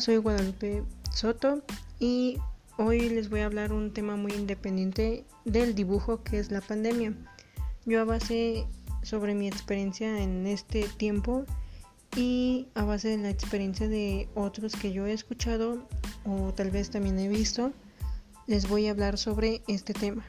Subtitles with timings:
[0.00, 1.62] Soy Guadalupe Soto
[1.98, 2.38] y
[2.76, 7.14] hoy les voy a hablar un tema muy independiente del dibujo que es la pandemia.
[7.86, 8.66] Yo a base
[9.02, 11.46] sobre mi experiencia en este tiempo
[12.14, 15.88] y a base de la experiencia de otros que yo he escuchado
[16.26, 17.72] o tal vez también he visto,
[18.46, 20.24] les voy a hablar sobre este tema.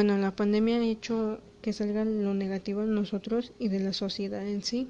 [0.00, 4.48] Bueno, la pandemia ha hecho que salga lo negativo de nosotros y de la sociedad
[4.48, 4.88] en sí,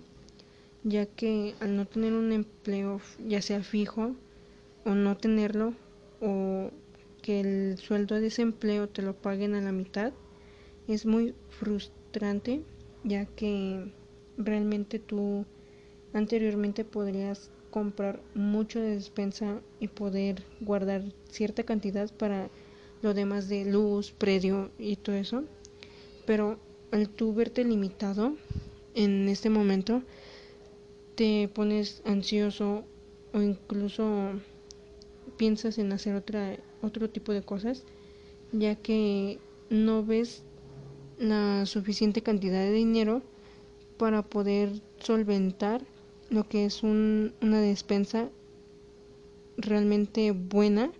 [0.84, 4.14] ya que al no tener un empleo ya sea fijo
[4.84, 5.74] o no tenerlo
[6.20, 6.70] o
[7.22, 10.12] que el sueldo de desempleo te lo paguen a la mitad,
[10.86, 12.62] es muy frustrante
[13.02, 13.92] ya que
[14.38, 15.44] realmente tú
[16.12, 22.48] anteriormente podrías comprar mucho de despensa y poder guardar cierta cantidad para
[23.02, 25.44] lo demás de luz, predio y todo eso.
[26.26, 26.58] Pero
[26.90, 28.36] al tú verte limitado
[28.94, 30.02] en este momento,
[31.14, 32.84] te pones ansioso
[33.32, 34.32] o incluso
[35.36, 37.84] piensas en hacer otra, otro tipo de cosas,
[38.52, 39.38] ya que
[39.70, 40.42] no ves
[41.18, 43.22] la suficiente cantidad de dinero
[43.98, 45.82] para poder solventar
[46.30, 48.30] lo que es un, una despensa
[49.56, 50.90] realmente buena,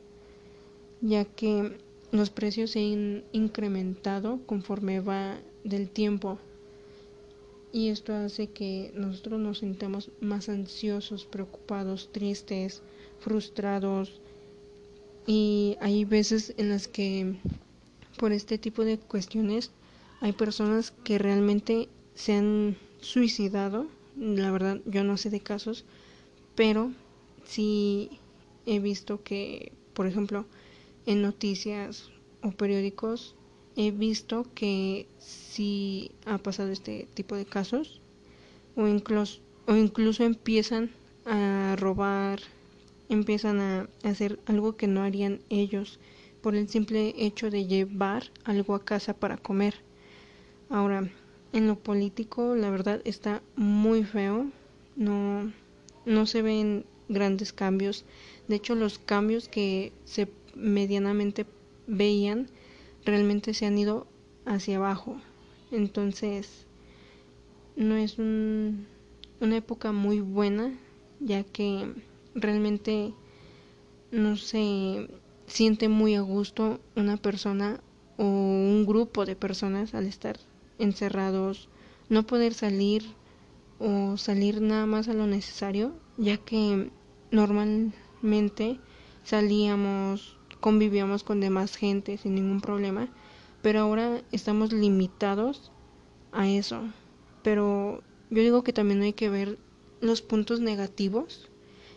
[1.00, 1.78] ya que
[2.12, 6.38] los precios se han incrementado conforme va del tiempo.
[7.72, 12.82] Y esto hace que nosotros nos sintamos más ansiosos, preocupados, tristes,
[13.20, 14.20] frustrados.
[15.26, 17.36] Y hay veces en las que
[18.18, 19.70] por este tipo de cuestiones
[20.20, 23.86] hay personas que realmente se han suicidado,
[24.16, 25.84] la verdad yo no sé de casos,
[26.54, 26.92] pero
[27.44, 28.10] sí
[28.66, 30.44] he visto que, por ejemplo,
[31.10, 32.08] en noticias
[32.40, 33.34] o periódicos
[33.74, 38.00] he visto que si ha pasado este tipo de casos
[38.76, 40.90] o incluso, o incluso empiezan
[41.26, 42.38] a robar,
[43.08, 45.98] empiezan a hacer algo que no harían ellos
[46.42, 49.74] por el simple hecho de llevar algo a casa para comer.
[50.68, 51.10] Ahora,
[51.52, 54.46] en lo político, la verdad está muy feo.
[54.94, 55.52] No,
[56.06, 58.04] no se ven grandes cambios.
[58.48, 61.46] De hecho, los cambios que se medianamente
[61.86, 62.48] veían
[63.04, 64.06] realmente se han ido
[64.44, 65.20] hacia abajo.
[65.70, 66.66] Entonces,
[67.76, 68.86] no es un,
[69.40, 70.72] una época muy buena,
[71.20, 71.92] ya que
[72.34, 73.12] realmente
[74.10, 75.08] no se
[75.46, 77.80] siente muy a gusto una persona
[78.16, 80.38] o un grupo de personas al estar
[80.78, 81.68] encerrados,
[82.08, 83.04] no poder salir
[83.78, 86.90] o salir nada más a lo necesario, ya que
[87.30, 88.78] normalmente
[89.24, 93.08] salíamos convivíamos con demás gente sin ningún problema,
[93.62, 95.72] pero ahora estamos limitados
[96.32, 96.82] a eso.
[97.42, 99.58] Pero yo digo que también hay que ver
[100.00, 101.48] los puntos negativos,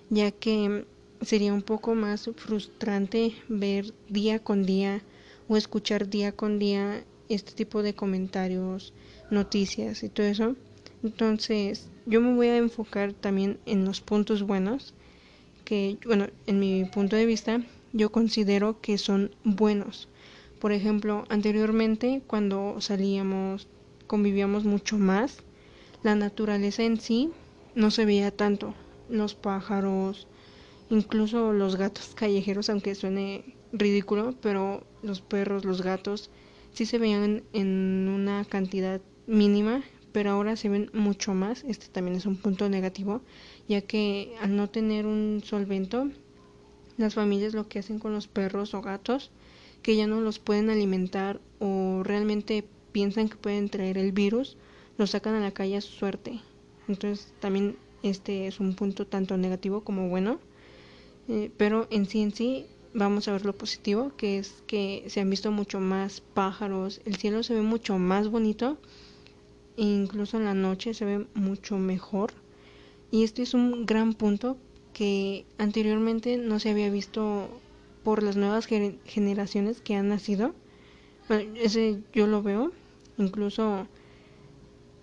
[0.10, 0.86] ya que
[1.22, 5.02] sería un poco más frustrante ver día con día
[5.48, 8.94] o escuchar día con día este tipo de comentarios,
[9.30, 10.56] noticias y todo eso.
[11.04, 14.94] Entonces, yo me voy a enfocar también en los puntos buenos,
[15.66, 17.62] que, bueno, en mi punto de vista,
[17.94, 20.10] yo considero que son buenos.
[20.60, 23.68] Por ejemplo, anteriormente cuando salíamos,
[24.08, 25.38] convivíamos mucho más,
[26.04, 27.32] la naturaleza en sí
[27.76, 28.74] no se veía tanto.
[29.10, 30.28] Los pájaros,
[30.90, 36.30] incluso los gatos callejeros, aunque suene ridículo, pero los perros, los gatos,
[36.74, 41.64] sí se veían en una cantidad mínima, pero ahora se ven mucho más.
[41.68, 43.22] Este también es un punto negativo,
[43.68, 46.10] ya que al no tener un solvento,
[46.98, 49.32] las familias lo que hacen con los perros o gatos
[49.82, 54.58] que ya no los pueden alimentar o realmente piensan que pueden traer el virus,
[54.98, 56.40] los sacan a la calle a su suerte.
[56.88, 60.40] Entonces también este es un punto tanto negativo como bueno.
[61.28, 65.20] Eh, pero en sí en sí vamos a ver lo positivo, que es que se
[65.20, 68.78] han visto mucho más pájaros, el cielo se ve mucho más bonito,
[69.78, 72.34] e incluso en la noche se ve mucho mejor.
[73.12, 74.58] Y este es un gran punto
[74.94, 77.50] que anteriormente no se había visto
[78.04, 80.54] por las nuevas generaciones que han nacido.
[81.28, 82.72] Bueno, ese yo lo veo.
[83.18, 83.88] Incluso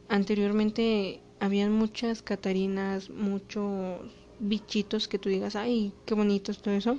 [0.08, 4.00] anteriormente habían muchas catarinas, muchos
[4.38, 6.98] bichitos que tú digas, ay, qué bonitos todo eso.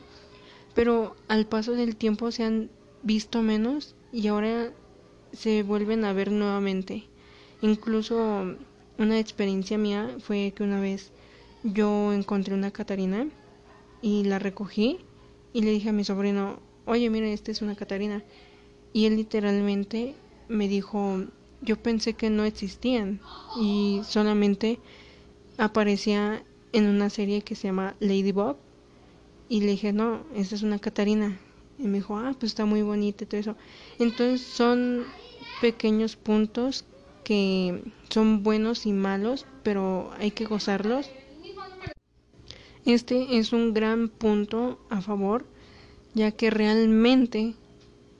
[0.73, 2.69] Pero al paso del tiempo se han
[3.03, 4.71] visto menos y ahora
[5.33, 7.05] se vuelven a ver nuevamente.
[7.61, 8.55] Incluso
[8.97, 11.11] una experiencia mía fue que una vez
[11.63, 13.27] yo encontré una Catarina
[14.01, 14.99] y la recogí
[15.53, 18.23] y le dije a mi sobrino, oye, mira, esta es una Catarina.
[18.93, 20.15] Y él literalmente
[20.47, 21.23] me dijo,
[21.61, 23.21] yo pensé que no existían
[23.59, 24.79] y solamente
[25.57, 26.43] aparecía
[26.73, 28.57] en una serie que se llama Ladybug.
[29.49, 31.39] Y le dije, no, esta es una Catarina.
[31.77, 33.55] Y me dijo, ah, pues está muy bonita y todo eso.
[33.99, 35.03] Entonces son
[35.59, 36.85] pequeños puntos
[37.23, 41.09] que son buenos y malos, pero hay que gozarlos.
[42.85, 45.45] Este es un gran punto a favor,
[46.15, 47.53] ya que realmente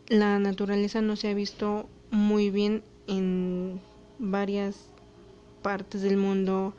[0.08, 3.82] la naturaleza no se ha visto muy bien en
[4.20, 4.92] varias
[5.64, 6.76] partes del mundo,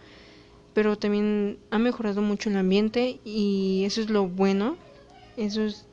[0.75, 4.77] pero también ha mejorado mucho el ambiente y eso es lo bueno,
[5.37, 5.87] eso es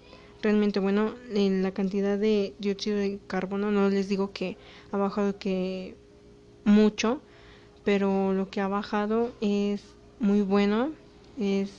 [0.43, 1.15] realmente bueno.
[1.33, 4.57] En la cantidad de dióxido de carbono no les digo que
[4.91, 5.95] ha bajado que
[6.65, 7.19] mucho,
[7.83, 9.81] pero lo que ha bajado es
[10.19, 10.91] muy bueno,
[11.39, 11.71] es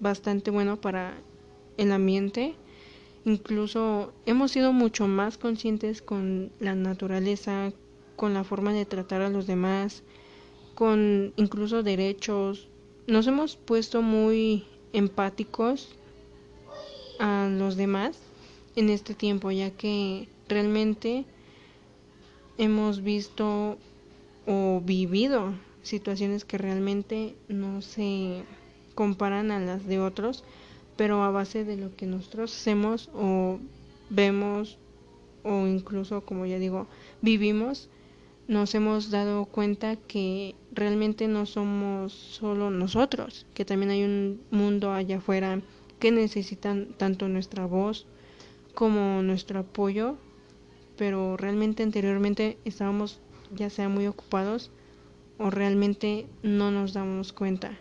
[0.00, 1.14] bastante bueno para
[1.76, 2.54] el ambiente.
[3.24, 7.72] Incluso hemos sido mucho más conscientes con la naturaleza,
[8.16, 10.02] con la forma de tratar a los demás,
[10.74, 12.68] con incluso derechos.
[13.06, 15.94] Nos hemos puesto muy empáticos
[17.18, 18.18] a los demás
[18.76, 21.26] en este tiempo, ya que realmente
[22.56, 23.76] hemos visto
[24.46, 28.42] o vivido situaciones que realmente no se
[29.00, 30.44] comparan a las de otros,
[30.98, 33.58] pero a base de lo que nosotros hacemos o
[34.10, 34.76] vemos
[35.42, 36.86] o incluso, como ya digo,
[37.22, 37.88] vivimos,
[38.46, 44.92] nos hemos dado cuenta que realmente no somos solo nosotros, que también hay un mundo
[44.92, 45.62] allá afuera
[45.98, 48.04] que necesitan tanto nuestra voz
[48.74, 50.18] como nuestro apoyo,
[50.98, 53.18] pero realmente anteriormente estábamos
[53.56, 54.70] ya sea muy ocupados
[55.38, 57.78] o realmente no nos damos cuenta.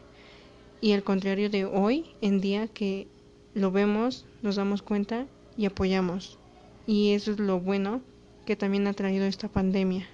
[0.81, 3.07] Y al contrario de hoy en día que
[3.53, 5.25] lo vemos, nos damos cuenta
[5.57, 6.37] y apoyamos.
[6.87, 8.01] Y eso es lo bueno
[8.45, 10.07] que también ha traído esta pandemia.